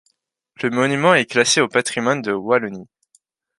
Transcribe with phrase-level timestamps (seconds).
[0.63, 2.89] Le monument est classé au patrimoine de Wallonie.